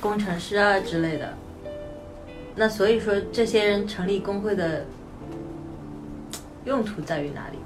[0.00, 1.32] 工程师啊之类的。
[2.56, 4.84] 那所以说，这些人成立工会的
[6.64, 7.58] 用途在于哪里？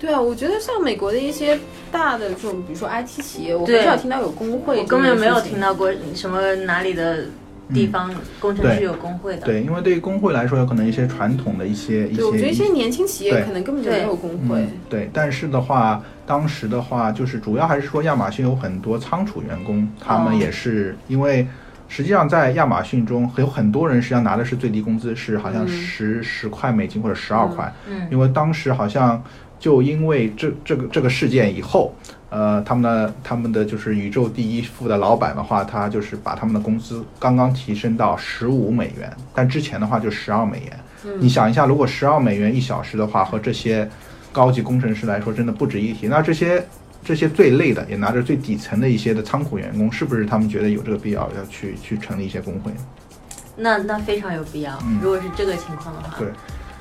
[0.00, 1.58] 对啊，我觉得像美国的一些
[1.92, 5.60] 大的这种，比如说 IT 企业，我很少听到有工会，我根本没有听。
[5.60, 7.26] 到过什么哪里的
[7.74, 8.10] 地方
[8.40, 9.42] 工程师有工会的。
[9.42, 14.62] 对，因为对于工会来说，有可能一些传统的一些一对，我觉得一些些年轻企业可能根本就没有工会。
[14.62, 20.38] 嗯。，对，但是的话，当时的话，就是主要还是说亚马逊有很多仓储员工，他们哦。
[20.40, 21.46] 也是、因为
[21.88, 25.68] 实际上在亚马逊中有很多人实际上拿的是最低工资，是好像嗯。
[25.68, 28.08] 十十块美金或者十二块，嗯。
[28.10, 29.22] 因为当时好像
[29.60, 31.94] 就因为这这个这个事件以后。
[32.32, 41.18] 呃，他们的他们的就是宇宙第一富的老板的话，他就是把他们的工资刚刚提升到十五美元，但之前的话就十二美元。
[41.18, 43.90] 你想一下，如果十二美元一小时的话，和这些
[44.30, 46.06] 高级工程师来说，真的不值一提。
[46.06, 46.64] 那这些
[47.02, 52.70] 这些最累的，也拿着最底层的一些的仓库员工，是不是他们觉得有这个必要要去去成立一些工会？
[53.56, 54.78] 那那非常有必要。
[54.84, 56.28] 嗯如果是这个情况的话，对，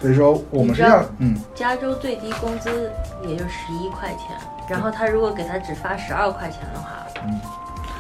[0.02, 2.92] 所以说我们实际你知道上，嗯，加州最低工资
[3.24, 4.38] 也就十一块钱，
[4.70, 6.90] 然后他如果给他只发十二块钱的话，
[7.26, 7.40] 嗯。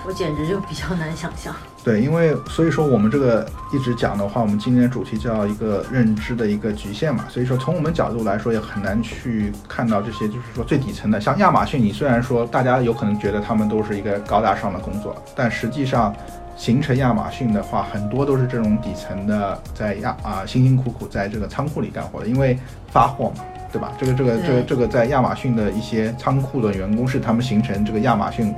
[0.08, 1.54] 我简直就比较难想象。
[1.84, 16.16] 对，因为所以说我们这个一直讲的话，我们今天的主题叫一个认知的一个局限嘛，所以说从我们角度来说，也很难去看到这些就是说最底层的，像亚马逊，你虽然说大家有可能觉得他们都是一个高大上的工作，但实际上
[16.60, 22.60] 形成亚马逊的话，很多都是这种底层的，在亚啊辛辛苦苦在这个仓库里干活的，因为
[22.92, 23.44] 发货嘛。
[23.72, 23.92] 对吧？
[24.00, 28.52] 这个这个这个这个在亚马逊的一些仓库的员工是他们形成这个亚马逊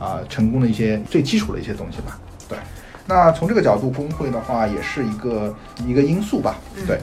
[0.00, 2.18] 啊、成功的一些最基础的一些东西吧。
[2.48, 2.58] 对，
[3.06, 5.54] 那从这个角度，工会的话也是一个
[5.86, 6.56] 一个因素吧。
[6.84, 6.98] 对，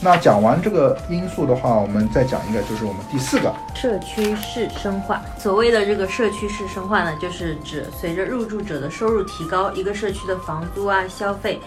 [0.00, 5.22] 那讲完这个因素的话，我们再讲一个，就是我们第四个，社区式生化。
[5.38, 11.58] 所谓的这个社区式生化呢，就是指随着入住者的收入提高，一个社区的房租啊、消费，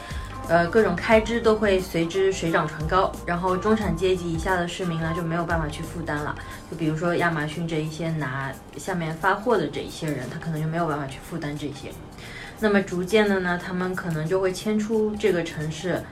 [0.48, 6.36] 呃，各种开支都会随之水涨船高，然后中产阶级以下的市民呢就没有办法去负担了。
[6.70, 11.92] 就比如说亚马逊这一些拿下面发货的这一些人，他可能就没有办法去负担这些。
[12.60, 16.04] 那么逐渐的呢，他们可能就会迁出这个城市，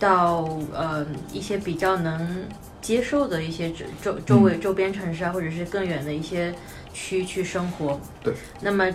[0.00, 2.44] 到呃一些比较能
[2.80, 6.52] 接受的一些周周周围周边城市啊，或者是更远的一些
[6.92, 8.00] 区去生活。
[8.24, 8.34] 对。
[8.62, 8.90] 那么，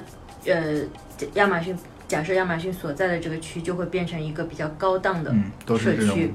[0.45, 0.81] 呃，
[1.35, 5.33] 亚马逊假设亚马逊所在的这个区就会变成一个比较高档的，
[5.77, 6.33] 社区，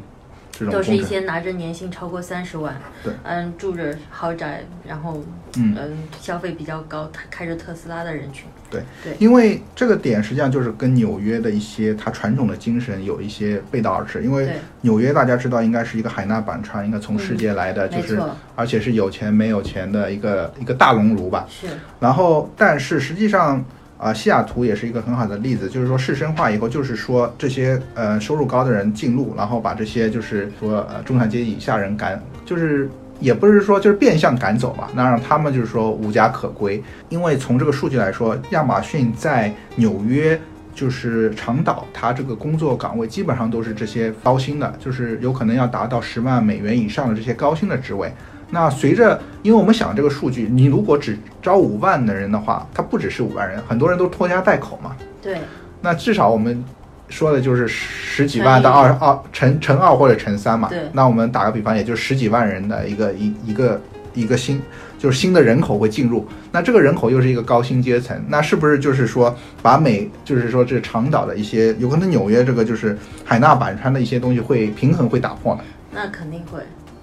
[0.61, 5.25] 这种都是一些拿着年薪超过三十万，对，嗯，住着豪宅，然后
[5.57, 8.47] 嗯嗯消费比较高，开开着特斯拉的人群。
[8.71, 14.23] 对对因为这个点实际上就是跟纽约的一些它传统的精神有一些背道而驰。
[14.23, 14.49] 因为，
[14.83, 18.21] 纽约大家知道应该是一个海纳百川，应该从世界来的，就是
[18.55, 21.47] 而且是有钱没有钱的一个一个大熔炉吧。
[21.49, 21.67] 是
[21.99, 23.65] 然后，但是实际上
[24.01, 32.89] 啊、西雅图也是一个很好的例子，就是说市深化以后，就是说这些呃收入高的人进入，然后把这些就是说呃中产阶级以下人赶，就是
[33.21, 36.83] 也不是说就是变相赶走嘛，那让他们就是说无家可归。
[37.11, 40.41] 因为从这个数据来说，亚马逊在纽约。
[40.73, 48.11] 就是长岛，它这个工作岗位基本上都是这些高薪的，就是有可能要达到十万美元以上的这些高薪的职位。
[48.51, 54.97] 那随着，因为我们想这个数据，你如果只招五万的人的话，他不只是五万人，很多人都拖家带口嘛。
[55.23, 55.39] 对，
[55.81, 56.65] 那至少我们
[57.09, 60.69] 说的就是十几万到二二乘乘二或者乘三嘛。
[60.69, 63.81] 对那我们打个比方，也就十几万人的一个一一个
[64.15, 64.61] 一个新，
[64.99, 66.27] 就是新的人口会进入。
[66.51, 69.33] 那这个人口又是一个高薪阶层，那是不是就是说
[69.63, 75.63] 把美，就是说这长岛的一些，有可能纽约这个就是海纳百川的一些东西会平衡会打破呢？
[75.93, 76.61] 那肯定会。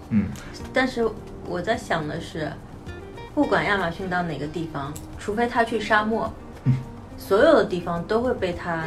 [0.09, 0.25] 嗯，
[0.71, 1.05] 但是
[1.47, 2.51] 我在想的是，
[3.33, 6.31] 不管亚马逊到哪个地方，除非他去沙漠，
[6.65, 6.73] 嗯
[7.17, 8.83] 所有的地方都会被他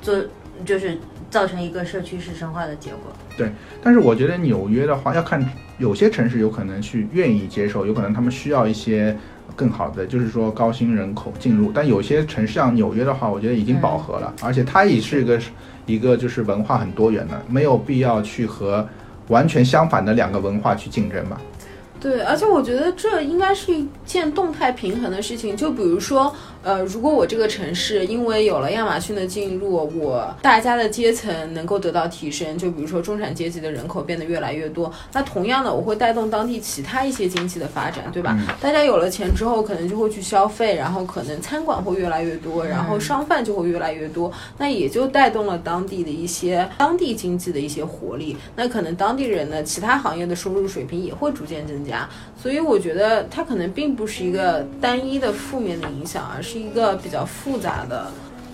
[0.00, 0.16] 做，
[0.64, 0.98] 就是
[1.30, 3.12] 造成一个社区式生化的结果。
[3.36, 3.50] 对
[3.82, 5.44] 但是我觉得纽约的话，要看
[5.78, 9.16] 有些城市有可能去愿意接受，有可能他们需要一些
[9.54, 11.70] 更好的，就是说高薪人口进入。
[11.70, 15.40] 但有些城市像纽约的话，我觉得已经饱和了，而且它也是一个
[15.84, 18.88] 一个就是文化很多元的，没有必要去和
[19.28, 21.40] 完全相反的两个文化去竞争吧。
[22.04, 25.56] 对，而且我觉得这应该是一件动态平衡的事情。
[25.56, 26.30] 就比如说，
[26.64, 38.38] 呃，如果我这个城市因为有了亚马逊的进入，我大家的阶层能够得到提升，就比如说中产阶级的人口变得越来越多，那同样的，我会带动当地其他一些经济的发展，对吧？
[38.62, 48.34] 大家有了钱之后，可能就会去消费，然后可能餐馆会越来越多，然后商贩就会越来越多，那也就带动了当地的一些当地经济的一些活力。
[48.56, 52.08] 那可能当地人呢，其他行业的收入水平也会逐渐增加。
[52.44, 58.06] 所以我觉得它可能并不是一个单一的负面的影响，而是一个比较复杂的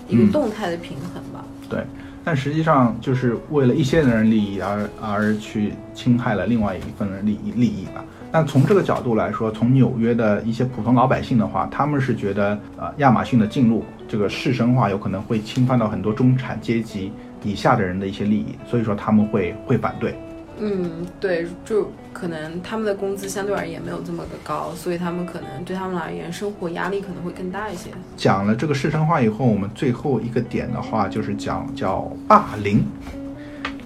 [0.07, 1.43] 一个嗯动态的平衡吧。
[1.69, 1.83] 对，
[2.23, 8.01] 但实际上就是为了一些人利益而而去侵害了另外一份人利益利益吧。
[8.31, 17.11] 但从这个角度来说，从纽约的一些普通老百姓的话，他们是觉得呃亚马逊的进入这个市深化有可能会侵犯到很多中产阶级
[17.43, 20.15] 以下的人的一些利益，所以说他们会会反对。
[20.63, 27.89] 嗯，对，就可能他们的工资相对而言没有这么的高，所以他们可能对他们而言生活压力可能会更大一些。
[28.15, 32.85] 讲了这个市场化以后，我们最后一个点的话就是讲叫霸凌。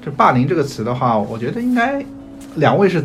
[0.04, 2.04] 这霸凌这个词的话，我觉得应该
[2.56, 3.02] 两位是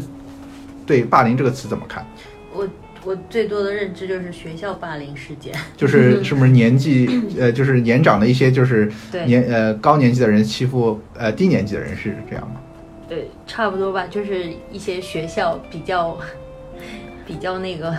[0.85, 2.05] 对霸凌这个词怎么看？
[2.53, 2.69] 我
[3.05, 5.55] 我最多的认知就是学校霸凌事件。
[5.77, 8.91] 就是是不是年纪呃，就是年长的一些就是
[9.27, 12.61] 年呃高年级的人欺负呃低年级的人是这样吗？
[13.11, 16.17] 对，差不多吧，就是一些学校比较
[17.27, 17.93] 比较那个，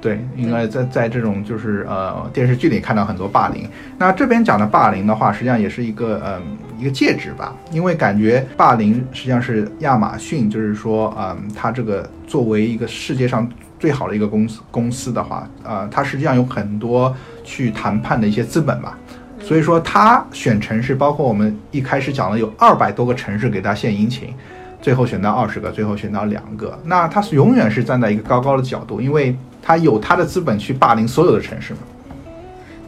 [0.00, 3.68] 对，应该在在这种就是呃电视剧里看到很多霸凌。
[3.96, 13.48] 那这边讲的霸凌的话，实际上也是一个嗯、一个介质吧，因为感觉霸凌实际上是亚马逊，就是说嗯它这个作为一个世界上
[13.78, 18.98] 最好的一个公司公司的话，呃它实际上有很多去谈判的一些资本吧。
[19.42, 24.32] 所以说，他选城市，包括我们一开始讲了有二百多个城市给他献殷勤，
[24.80, 26.78] 最后选到二十个，最后选到两个。
[26.84, 31.80] 那他是永远是站在一个高高的角度，因为他有他的资本去霸凌所有的城市嘛。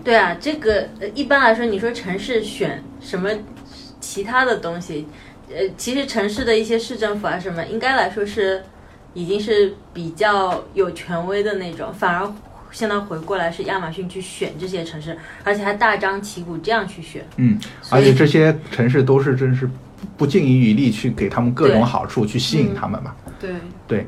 [0.05, 3.31] 对啊，这个一般来说，你说城市选什么
[4.01, 5.07] 其他的东西，
[5.49, 8.63] 呃，其实城市的一些市政府啊什么，应该来说是
[9.15, 12.33] 已经是比较有权威的那种，反而
[12.73, 17.25] 现在回过来是亚马逊去选这些城市，而且还大张旗鼓这样去选。
[17.37, 17.57] 嗯，
[17.91, 19.71] 而且这些城市都是真是
[20.17, 23.15] 不尽于余力去给他们各种好处，去吸引嗯他们嘛。
[23.39, 23.51] 对
[23.87, 24.07] 对，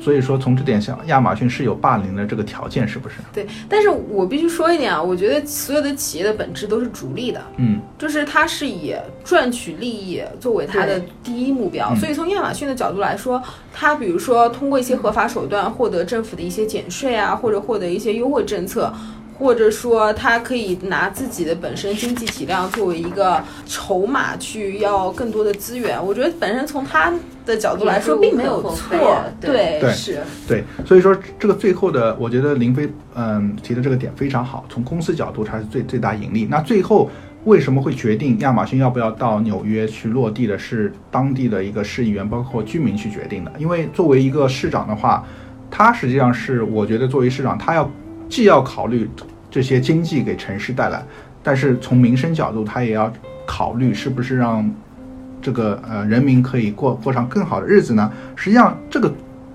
[0.00, 3.16] 所以说从这点上，亚马逊是有霸凌的这个条件，是不是？
[3.32, 11.90] 对，但是我必须说一点啊，我觉得所有的企业的本质都是逐利的，嗯，就是它是以赚取利益作为它的第一目标。
[11.92, 13.42] 嗯所以从亚马逊的角度来说，
[13.72, 18.92] 它比如说通过一些合法手段获得政府的一些减税啊，或者获得一些优惠政策。
[19.38, 25.98] 或者说，它可以拿自己的本身经济体量作为一个筹码，去要更多的资源。
[26.04, 27.10] 我觉得本身从它
[27.50, 28.96] 的角度来说，并没有错。
[29.40, 30.20] 对对是。
[30.46, 36.46] 对，所以说这个最后的，我觉得林飞嗯提的这个点非常好，从公司角度它是最最大盈利。
[36.48, 37.10] 那最后
[37.44, 43.52] 为什么会决定亚马逊要不要到纽约去落地的，是当地的一个市议员包括居民去决定的。
[43.58, 45.24] 因为作为一个市长的话，
[45.70, 47.90] 他实际上是我觉得作为市长，他要
[48.28, 49.08] 既要考虑
[49.50, 51.02] 这些经济给城市带来，
[51.42, 53.12] 但是从民生角度，他也要
[53.46, 54.70] 考虑是不是让
[55.42, 58.12] 这个呃人民可以过过上更好的日子呢？
[58.36, 59.12] 实际上，这个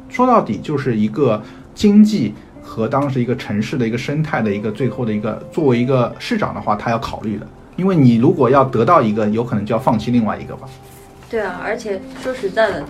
[0.09, 1.41] 说到底就是一个
[1.73, 2.33] 经济
[2.63, 7.47] 和当时一个城市的一个生态的一个最后的一个，作为一个市长的话，他要考虑的。
[7.75, 10.67] 因为你如果要得到一个，有可能就要放弃另外一个吧。
[11.29, 12.85] 对啊，而且说实在的，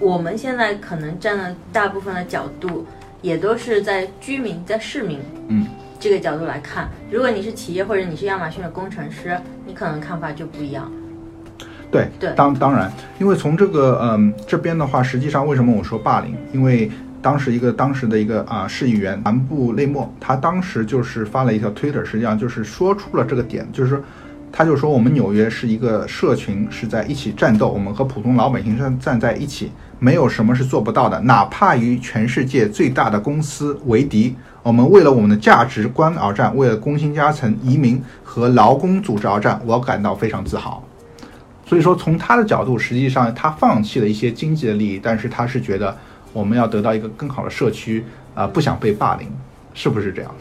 [0.00, 2.84] 我们现在可能站的大部分的角度，
[3.22, 5.66] 也都是在居民、在市民，嗯，
[6.00, 6.88] 这个角度来看。
[7.12, 10.90] 如果你是企业或者你是亚马逊的工程师，你可能看法就不一样。
[11.94, 16.34] 对对当当然，因为从这个嗯这边的话，实际上为什么我说霸凌？
[16.52, 16.90] 因为
[17.22, 24.00] 当时一个当时的一个啊、市议员南部内莫，他当时就是发了一条推特，实际上就是说出了这个点，就是说
[24.50, 29.70] 他就说我们纽约是一个社群，是在一起战斗，我们和普通老百姓站站在一起，
[30.00, 34.34] 没有什么是做不到的，哪怕与全世界最大的公司为敌。
[34.64, 40.82] 我们为了我们的价值观而战，为了工薪阶层、移民和劳工组织而战，我感到非常自豪。
[41.74, 45.96] 所以说，从他的角度，实际上他放弃了一些经济的利益，但是他是觉得
[46.32, 49.28] 我们要得到一个更好的社区，啊、不想被霸凌，
[49.74, 50.32] 是不是这样？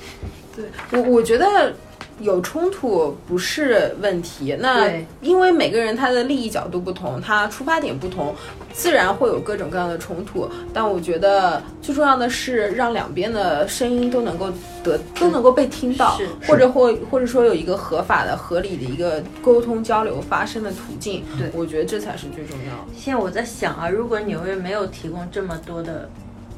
[0.56, 1.74] 对我，我觉得
[2.20, 4.56] 有冲突不是问题。
[4.60, 4.92] 那
[5.22, 8.34] 因为每个人他的利益角度不同，他出发点不同，
[8.72, 10.50] 自然会有各种各样的冲突。
[10.74, 14.52] 但我觉得最重要的是让两边的声音都能够
[14.84, 21.24] 得都能够被听到，或者或或者说有一个合法的、合理的一个沟通交流发生的途径。
[21.38, 22.94] 对我觉得这才是最重要的。
[22.96, 26.10] 现在我在想啊，如果纽约没有提供这么多的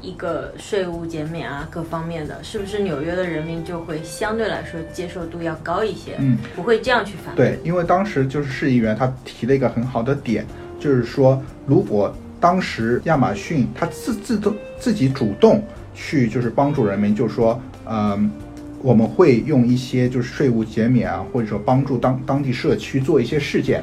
[0.06, 6.12] 一个税务减免啊，各方面的，是不是纽约的人民就会相对来说接受度要高一些？
[6.20, 7.58] 嗯，不会这样去反对。
[7.64, 10.46] 因为当时就是市议员他提了一个很好的点，
[10.78, 15.60] 就是说，如果当时亚马逊他自自动自己主动
[15.92, 18.30] 去就是帮助人民，就是说，嗯、
[18.80, 23.82] 我们会用一些就是税务减免啊，或者说帮助当当地社区做一些事件，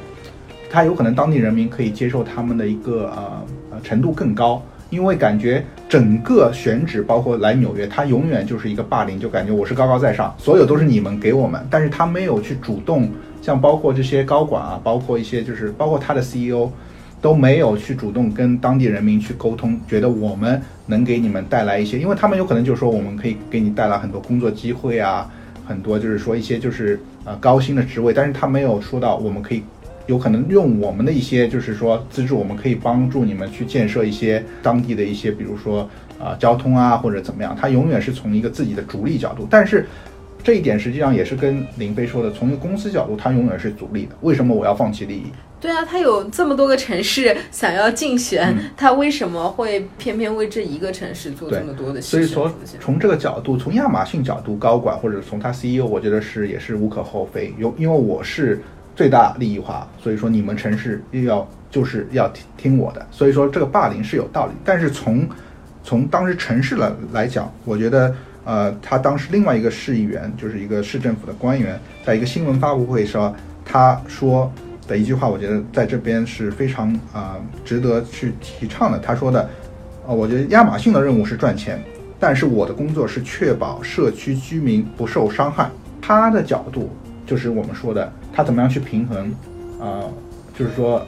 [0.70, 4.64] 他有可能当地人民可以接受他们的一个呃呃程度更高。
[4.94, 13.10] 因为感觉整个选址，包括来纽约，他永远就是一个霸凌，就感觉我是高高在上，所有都是你们给我们，但是他没有去主动，
[13.42, 16.70] 像包括这些高管啊，包括一些就是包括他的 CEO，
[17.20, 25.28] 都没有去主动跟当地人民去沟通，觉得我们能给你们带来一些，因为他们有可能就说我们可以给你带来很多工作机会啊，
[25.66, 29.64] 很多就是说一些就是呃高薪的职位，但是他没有说到我们可以
[30.08, 35.90] 有可能用我们的一些就是说资助，我们可以帮助你们去建设一些当地的一些，比如说
[36.20, 39.86] 啊、交通啊或者怎么样，他永远是从一个自己的逐利角度，但是。
[40.46, 44.10] 这一点实际上也是跟林飞说的，从一个公司角度，它永远是逐利的。
[44.24, 45.28] 为什么我要放弃利益？
[45.62, 52.10] 对啊，他有这么多个城市想要竞选，嗯他为什么会偏偏为这一个城市做这么多的牺牲？
[52.10, 57.54] 所以说，从这个角度，从亚马逊角度，高管或者从他 CEO，我觉得是也是无可厚非。
[57.58, 58.62] 有因为我是
[58.96, 64.54] 最大利益化，所以说你们城市又要就是要听听我的，所以说这个霸凌是有道理。
[64.64, 65.28] 但是从
[65.84, 68.14] 从当时城市来来讲，我觉得
[68.46, 73.34] 呃，他当时另外一个市议员就是一个市政府的官员，在一个新闻发布会上，
[73.66, 74.52] 他说
[74.88, 79.00] 的一句话，我觉得在这边是非常啊、值得去提倡的。
[79.00, 79.50] 他说的，
[80.06, 81.82] 呃，我觉得亚马逊的任务是赚钱，
[82.20, 85.70] 但是我的工作是确保社区居民不受伤害。
[86.02, 86.90] 他的角度
[87.34, 89.34] 就是我们说的，他怎么样去平衡，
[89.82, 90.06] 啊、
[90.56, 91.04] 就是说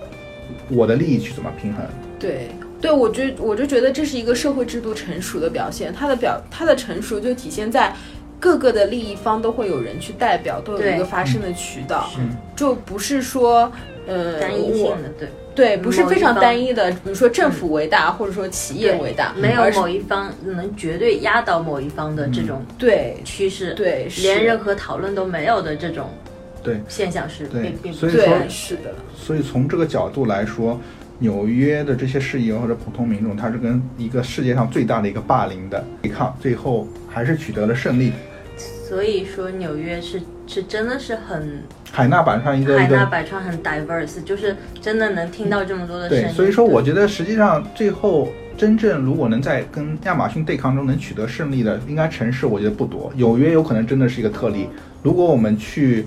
[0.72, 1.86] 我的利益去怎么平衡。
[2.20, 2.48] 对
[2.82, 7.94] 对，我就我就觉得这是一个社会制度成熟的表现，它的表它的成熟就体现在
[8.40, 12.22] 各个的利益方都会有人去代表，都有一个发声的渠道，是
[12.56, 13.72] 就不是说。
[14.08, 26.10] 呃，单一性的，对，对，不是非常单一的，比如说政府为大，或者说企业为大，没有某一方能绝对压倒某一方的这种对趋势，对，是连任何讨论都没有的这种
[26.64, 30.80] 对现象是对并并不所以说对，是的，所以从这个角度来说，
[31.20, 38.12] 纽约的这些市议员或者普通民众，他是跟一个世界上最大的一个霸凌的对抗，最后还是取得了胜利。
[38.58, 46.30] 所以说纽约是是真的是很海纳百川一个海纳百川，很 diverse，就是真的能听到这么多的声对，音。
[46.30, 54.70] 所以说我觉得实际上最后真正如果能在跟亚马逊对抗中能取得胜利的，应该城市我觉得不多，纽约有可能真的是一个特例。
[55.04, 56.06] 如果我们去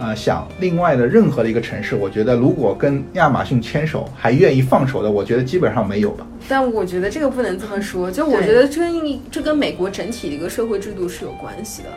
[0.00, 6.26] 呃想另外的任何的一个城市，我觉得如果跟亚马逊牵手还愿意放手的，我觉得基本上没有吧。
[6.48, 11.88] 但我觉得这个不能这么说，就我觉得这跟这跟美国整体的一个社会制度是有关系的。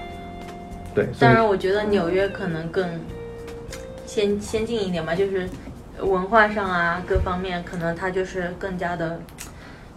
[0.93, 2.87] 对，当然，我觉得纽约可能更
[4.05, 5.47] 先先进一点吧，就是
[6.01, 9.17] 文化上啊各方面，可能它就是更加的，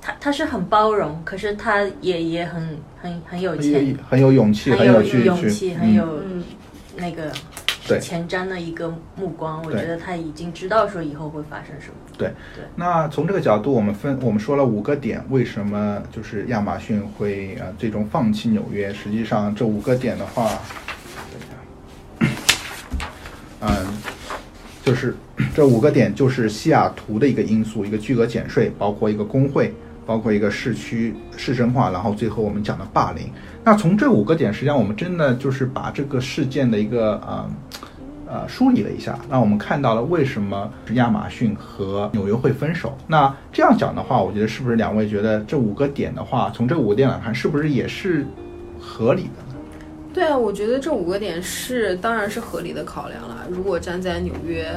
[0.01, 6.45] 它它是很包容，可是它也也很很很有很前有很有勇气，很有勇气，很嗯有嗯，
[6.97, 7.31] 那个
[7.87, 9.63] 对前瞻的一个目光。
[9.65, 11.95] 我觉得他已经知道说以后会发生什么。
[12.19, 18.93] 对对，那从这个角度，我们分我们说了五个点，为什么就是亚马逊会呃最终放弃纽约？
[18.93, 20.51] 实际上这五个点的话，
[22.19, 23.07] 等一下，
[23.61, 23.87] 嗯，
[24.83, 25.15] 就是
[25.55, 29.75] 这五个点就是西雅图的一个因素，一个巨额减税，包括一个工会，
[30.07, 33.31] 包括一个市区市政化，然后最后我们讲的霸凌。
[33.63, 37.51] 那从这五个点，实际上我们真的就是把这个事件的一个呃
[38.37, 42.97] 呃梳理了一下，那我们看到了为什么亚马逊和纽约会分手。
[43.07, 48.27] 那这样讲的话，我觉得是不是两位觉得这五个点的话，从这五个点来看，是不是也是
[48.79, 49.55] 合理的呢？
[50.13, 53.47] 对啊，我觉得这五个点是当然是合理的考量了。
[53.51, 54.69] 如果站在纽约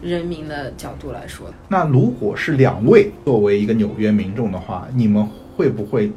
[0.00, 6.12] 人民的角度来说，那如果是两位作为一个纽约民众的话，你们会不会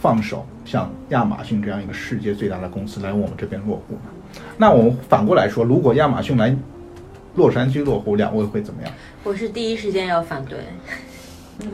[0.00, 4.10] 放手像亚马逊这样一个世界最大的公司来我们这边落户呢？
[4.56, 6.54] 那我们反过来说，如果亚马逊来
[7.34, 8.92] 洛杉矶落户，两位会怎么样？
[9.22, 10.58] 我是第一时间要反对，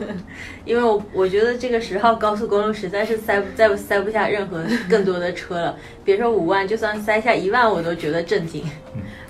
[0.65, 8.63] 因为我我觉得这个十号高速公路实在是塞不再塞不下任何更多的车了，别说五万，就算塞下一万，我都觉得震惊。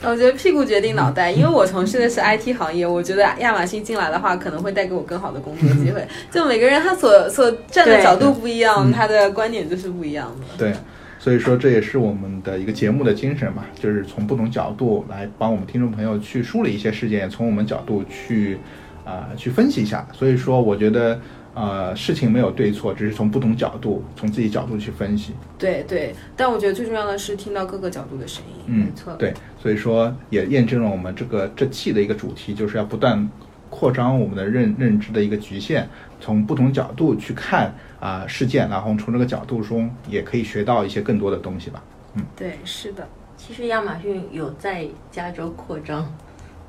[0.03, 6.03] 我觉得屁股决定脑袋，因为我从事的是 IT 行业，我觉得亚马逊进来的话，可能会带给我更好的工作机会。
[6.31, 10.45] 就每个人他所所站的角度不一样，嗯他的观点就是不一样的。
[10.57, 10.73] 对，
[11.21, 18.57] 所以说这也是我们的一个节目的精神嘛，就是从不同角度来帮我们听众朋友去梳理一些事件，从我们角度去
[19.05, 20.07] 啊、去分析一下。
[20.11, 21.21] 所以说，我觉得
[21.53, 25.33] 呃事情没有对错，只是从不同角度，从自己角度去分析。
[25.59, 28.63] 对对，但我觉得最重要的是听到各个角度的声音。
[28.65, 33.29] 嗯没错，对，所以说也验证了我们这个这期的一个主题，就是要不断
[33.69, 35.87] 扩张我们的认认知的一个局限，
[36.21, 41.83] 从不同角度去看啊、事件，然后从这个角度中也可以学到一些更多的东西吧。
[42.13, 43.05] 嗯对，是的。
[43.35, 46.09] 其实亚马逊有在加州扩张，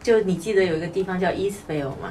[0.03, 2.11] 就你记得有一个地方叫 Eastvale 吗？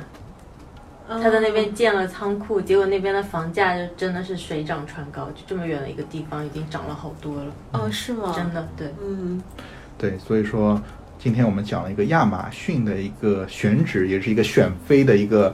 [1.08, 8.32] 他在那边建了仓库，结果那边的房价就真的是水涨船高，就这么远的一个地方已经涨了好多了，哦，是吗？
[8.34, 8.88] 真的对。
[9.04, 9.42] 嗯，
[9.98, 10.82] 对，所以说
[11.20, 15.54] 今天我们讲了一个亚马逊的一个选址，也是一个选妃的一个，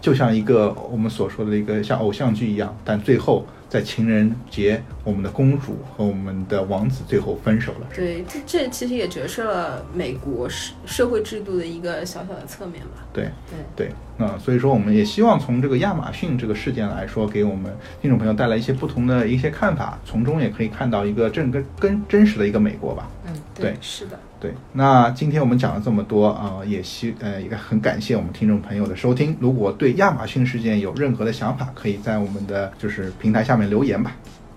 [0.00, 7.86] 就像一个我们所说的一个像偶像剧一样，但最后在情人节，我们的公主和我们的王子最后分手了。
[7.94, 13.06] 对，这这其实也折射了美国社社会制度的一个小小的侧面吧。
[13.12, 23.08] 对对对，那所以说我们也希望从这个亚马逊这个事件来说，给我们听众朋友带来一些不同的一些看法，从中也可以看到一个正跟跟真实的一个美国吧。
[23.24, 24.18] 嗯，对是的。
[24.40, 29.36] 对，那今天我们讲了这么多啊、呃也希呃也很感谢我们听众朋友的收听。
[29.38, 34.12] 如果对亚马逊事件有任何的想法，可以在我们的就是平台下面留言吧。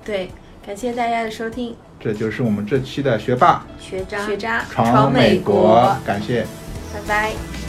[0.06, 0.30] 对，
[0.66, 6.45] 感谢大家的收听，这就是我们这期的学霸学渣学渣闯美国，感谢。
[6.93, 7.62] 拜拜。